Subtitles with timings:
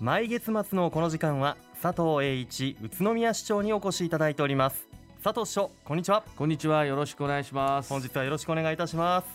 [0.00, 4.86] 毎月末のこの時間は佐藤栄一宇都宮市長にお越しいただいております。
[5.24, 6.22] 佐藤市長こんにちは。
[6.36, 6.84] こんにちは。
[6.84, 7.88] よろしくお願いします。
[7.88, 9.26] 本日はよろしくお願いいたします。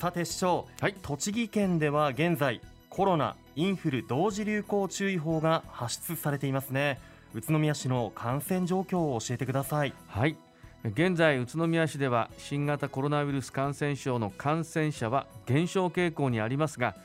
[0.00, 0.94] さて市長、はい。
[1.02, 2.60] 栃木県では現在
[2.90, 6.98] コロナインフル同時流行注意報が発出されていますね。
[7.32, 9.94] 宇都宮市の感染状況を教えてください。
[10.08, 10.36] はい。
[10.84, 16.96] 現在宇都宮市では新型コロナウイルス感染症の感染者は減少傾向にありますが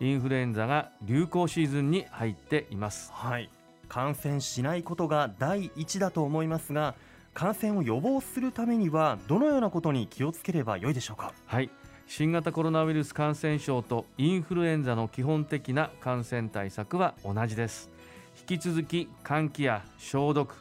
[0.00, 3.10] インフルエンザが流行シーズンに入っています。
[3.12, 3.48] はい。
[3.88, 6.94] 感染しないことが第一だと思いますが
[7.34, 11.32] 感染を予防するためにはどのようなことに気をつければよいでしょうか？
[11.46, 11.70] はい。
[12.08, 17.90] 新型コロナウイルス感染症とインフルエンザの基本的な感染対策は同じです。
[18.38, 20.54] 引き続き換気や消毒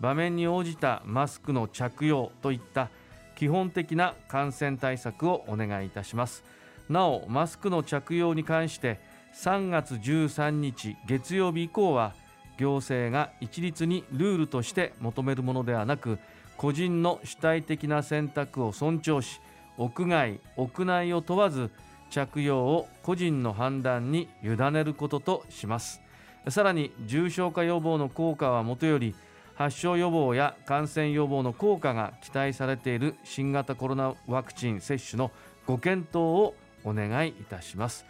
[0.00, 2.88] 場面に応じたマスクの着用といった
[3.36, 6.42] 基本的な感染対策をお願いいたします
[6.90, 8.98] なおマスクの着用に関して
[9.34, 12.14] 3月13日月曜日以降は
[12.58, 16.18] 行政が一律にルールとして求めるものではなく
[16.56, 19.40] 個人の主体的な選択を尊重し
[19.78, 21.70] 屋外屋内を問わず
[22.10, 26.02] 着用を個人の判断に委ねることとします。
[26.48, 29.14] さらに重症化予防の効果はもとより
[29.54, 35.30] 発症予防や感染予防の効果が期待されている新型コロナワクチン接種の
[35.66, 38.04] ご検討をお願いいたします。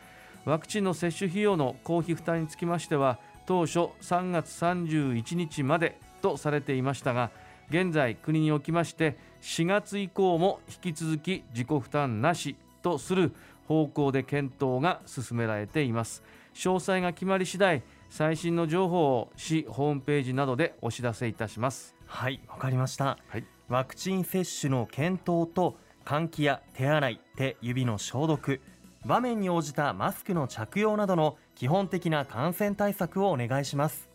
[0.45, 7.31] ワクチンの接種費用の公費負担につきましては当初3月31日までとされていましたが
[7.69, 13.33] 現在国におきまして4月以降も引き続き自己負担なしとする
[13.69, 16.23] 方向で検討が進められています。
[16.55, 21.95] 詳細が決まり次第最新の情報を市ホームページなどでお知らせいたします。
[22.07, 23.45] はいわかりました、はい。
[23.69, 25.77] ワクチン接種の検討と
[26.11, 28.61] 換気や手洗い手指の消毒
[29.06, 34.11] 場面に応じたマスクの着用などの基本的な感染対策をお願いします。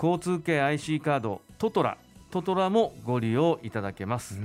[0.00, 1.98] 交通系 IC カードトトラ
[2.30, 4.38] トトラもご利用いただけまうすー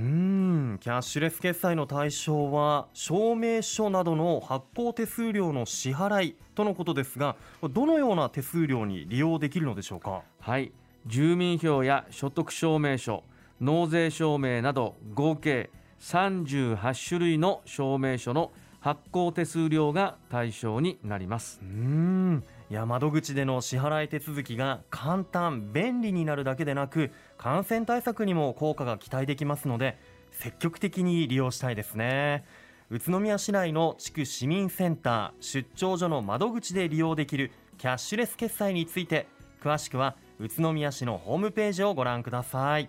[0.74, 10.20] んキャッシュレス決済の対象は証明書などの発行手数料の支払いとのことですがどのような手数料に利用できるのでしょうか？
[10.40, 10.70] はい
[11.06, 13.24] 住民票や所得証明書
[13.60, 15.70] 納税証明など合計
[16.00, 21.60] 38種類の証明書の発行手数料が対象になります。
[21.62, 22.44] うーん。
[22.70, 29.98] いや窓口での支払い手続きが簡単便利になるだけでなく感染対策にも効果が期待できますので
[30.30, 32.44] 積極的に利用したいですね。
[32.90, 39.26] 宇都宮市内の地区市民センター出張所の窓口で利用できるキャッシュレス決済について
[39.62, 42.88] 詳しくは宇都宮市のホームページをご覧ください。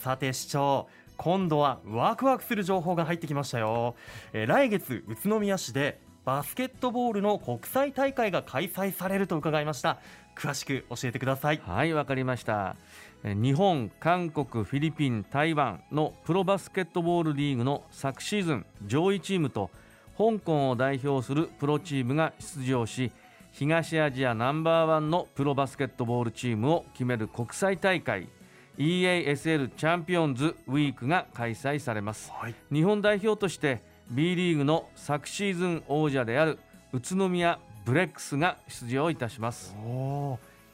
[0.00, 3.94] さて市長今度はワクワクする情報が入ってきましたよ、
[4.32, 9.98] えー来月宇都宮市でバスケットボールの国際大会が開催されると伺いました。
[10.36, 11.60] 詳しく教えてください。
[11.64, 12.76] はいわかりました。
[13.24, 19.70] え日本韓国フィリピン台湾のプロバスケットボールリーグの昨シーズン上位チームと
[20.16, 23.12] 香港を代表するプロチームが出場し
[23.52, 28.30] 東アジアナンバーワンのプロバスケットボールチームを決める国際大会
[28.78, 32.32] EASL チャンピオンズウィークが開催されます。
[32.32, 32.54] はい。
[32.72, 36.58] 日本代表として B リーグの昨シーズン王者である
[36.94, 39.76] 宇都宮ブレックスが出場いたします。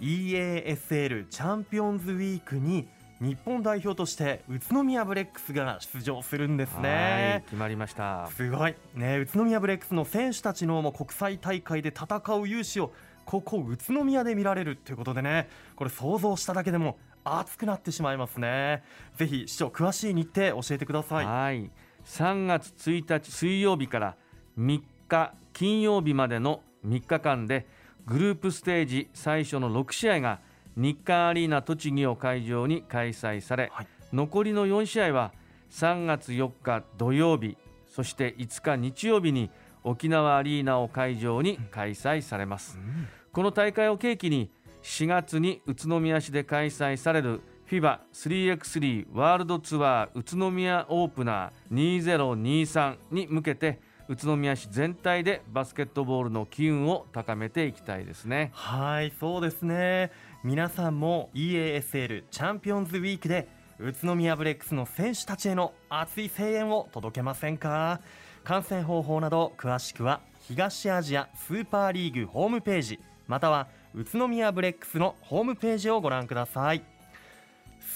[0.01, 2.87] EASL チャンピオンズウィークに
[3.21, 8.29] 日本代表として宇都宮ブレックスが出場するんですはいね決まりました。
[8.29, 8.75] すごい。
[8.95, 12.95] ね宇都宮ブレックスの選手たちのもう国際大会で戦う勇姿を
[13.25, 15.49] ここ宇都宮で見られるということでね。
[15.75, 18.85] これ想像しただけでも熱くなってしまいますね。
[19.17, 21.27] ぜひ市長詳しい日程教えてください。
[21.27, 21.71] はい。
[22.05, 24.17] 3月1日水曜日から
[24.59, 27.67] 3日金曜日までの3日間で
[28.07, 30.41] グループステージ最初の6試合が
[30.79, 33.87] 日韓アリーナ栃木を会場に開催され、はい。
[34.13, 35.33] 残りの4試合は
[35.71, 39.51] 3月4日土曜日そして5日日曜日に
[39.85, 42.79] 沖縄アリーナを会場に開催されます、
[43.33, 44.51] この大会を契機に
[44.83, 47.41] 4月に宇都宮市で開催される
[47.71, 58.51] FIBA3x3 ワールドツアー宇都宮オープナー2023に向けて宇都宮市全体でバスケットボールの機運を高めていきたいですね。
[58.55, 60.11] はいそうですね
[60.45, 63.49] 皆さんも EASL チャンピオンズウィークで
[63.81, 68.01] 宇都宮ブレックスの選手たちへの熱い声援を届けませんか？
[68.45, 76.85] 観戦方法など詳しくは東アジアスーパーリーグホームページまたは宇都宮ブレックスのホームページをご覧ください。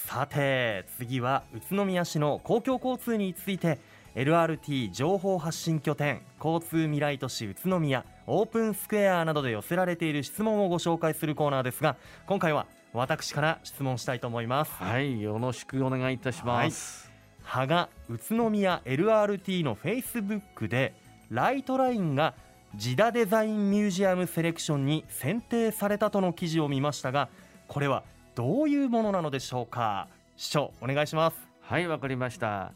[0.05, 3.79] さて次は宇都宮市の公共交通について
[4.15, 11.95] LRT 情報発信拠点交通未来都市宇都宮オープンスクエアなどで寄せられている質問をご紹介するコーナーですが
[12.27, 14.71] 今回は私から質問したいと思います。
[14.73, 17.11] はいよろしくお願いいたします、
[17.41, 20.93] 羽賀宇都宮 LRT のフェイスブックで
[21.31, 22.35] ライトラインが
[22.75, 27.29] ジダデザインミュージアムセレクションに選定されたとの記事を見ましたが
[27.67, 28.03] これは
[28.35, 30.07] どういうものなのでしょうか？
[30.37, 31.37] 市長お願いします。
[31.61, 32.73] はいわかりました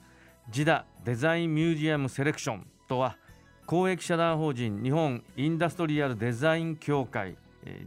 [0.49, 3.17] ジダデザインミュージアムセレクションとは
[3.65, 7.35] 公益社団法人日本インダストリアルデザイン協会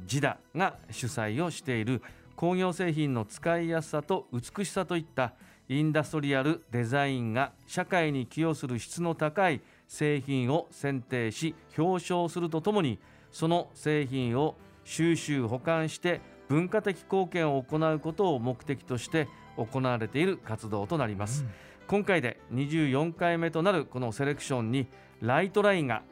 [0.06, 2.02] ジダが主催をしている
[2.36, 5.32] 工業製品の使いやすさと美しさといった
[5.70, 12.98] インダストリアルデザインが社会に寄与する質の高い製品を選定し表彰するとともに
[13.32, 21.44] その製品を収集保管して文化的貢献を行うことを目的として行われている活動となります、
[21.90, 24.86] 今回で24回目となるこのセレクションに
[25.20, 26.04] ライトラインが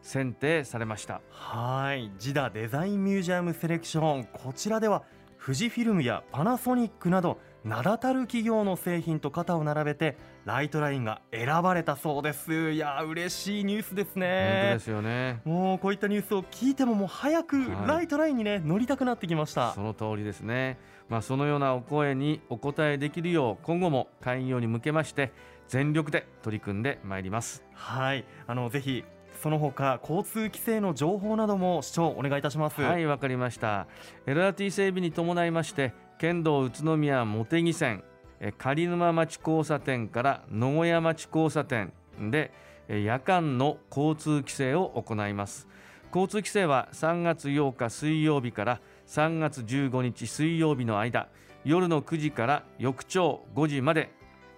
[0.00, 1.20] 選定されました。
[1.28, 2.10] はい。
[2.18, 4.24] ジダデザインミュージアムセレクション。
[4.24, 5.02] こちらでは
[5.38, 12.70] 富士フィルムやパナソニックなど名だたる企業の製品と肩を並べてライトラインが選ばれたそうです。
[12.70, 15.40] いやー嬉しいニュースです本当ねですよね。
[15.44, 17.88] もうこういったニュースを聞いてももう早くはい。
[17.88, 19.72] ライトラインにね乗りたくなってきました。
[19.74, 20.78] その通りですね。
[21.08, 25.32] まあそのようなお声にお答えできるよう今後も開業に向けまして
[25.66, 27.64] 全力で取り組んでまいります。
[27.74, 28.24] はい。
[28.46, 29.04] あのぜひ
[29.42, 32.80] その他交通規制の情報なども市長お願いいたします。
[32.80, 33.86] はいわかりました。
[34.26, 38.02] LRT 整備に伴いまして県道宇都宮茂木線
[38.40, 42.52] え狩沼町交差点から野古屋町交差点で
[42.88, 45.68] え夜間の交通規制を行います。
[46.08, 51.28] 交通規制は3月8日水曜日から3月15日水曜日の間
[51.64, 54.10] 夜の9時から翌朝5時まで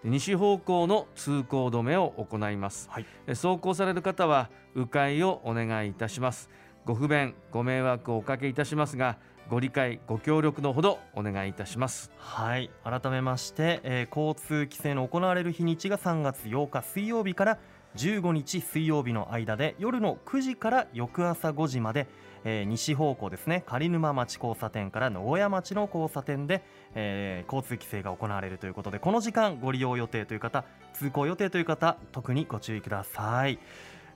[0.05, 3.07] 西方向の通行止めを行います、はい。
[3.27, 6.49] え走行される方は迂回をお願いいたします。
[6.85, 9.19] ご不便ご迷惑をおかけいたしますが
[9.51, 12.11] ご理解ご協力のほどお願いいたします。
[12.17, 12.71] はい。
[12.85, 17.59] 改めまして、えー交通規制の行われる日にちが3月8日水曜日から
[17.97, 22.07] 15日水曜日の間で夜の9時から翌朝5時まで、
[22.45, 26.63] えー西方向ですね狩沼町交差点から野古屋町の交差点で、
[26.95, 33.59] えー交通規制が行われるということでこの時間ご利用予定という方通行予定という方特にご注意ください。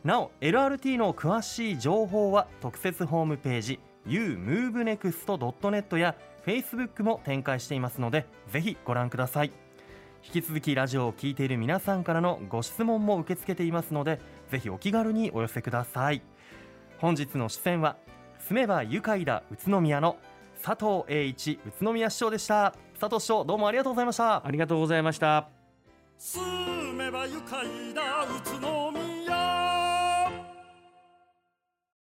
[0.05, 6.15] なお LRT の詳しい情報は特設ホームページ umovenext.net や
[6.47, 9.64] Facebook も展開していますのでぜひご覧ください。
[10.27, 16.23] 引き続きラジオを聴いている皆さんからのご質問も受け付けていますのでぜひお気軽にお寄せください。
[16.99, 17.97] 本日の出演は
[18.49, 20.17] 住めば愉快だ宇都宮の
[20.63, 22.75] 佐藤栄一宇都宮市長でした。
[22.99, 24.47] 佐藤市長どうもありがとうございました。
[24.47, 25.49] ありがとうございました
[26.17, 26.41] 住
[26.95, 28.84] めば愉快だ宇都宮